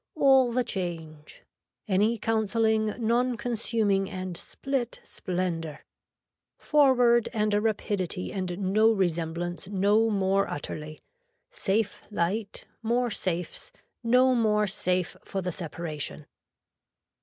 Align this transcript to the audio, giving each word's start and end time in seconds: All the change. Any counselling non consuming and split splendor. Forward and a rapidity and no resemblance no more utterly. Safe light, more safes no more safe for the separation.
All 0.15 0.51
the 0.51 0.63
change. 0.63 1.43
Any 1.87 2.17
counselling 2.17 2.95
non 2.97 3.37
consuming 3.37 4.09
and 4.09 4.35
split 4.35 4.99
splendor. 5.03 5.85
Forward 6.57 7.29
and 7.33 7.53
a 7.53 7.61
rapidity 7.61 8.33
and 8.33 8.57
no 8.73 8.91
resemblance 8.91 9.67
no 9.67 10.09
more 10.09 10.49
utterly. 10.49 11.01
Safe 11.51 12.01
light, 12.09 12.65
more 12.81 13.11
safes 13.11 13.71
no 14.01 14.33
more 14.33 14.65
safe 14.65 15.15
for 15.23 15.43
the 15.43 15.51
separation. 15.51 16.25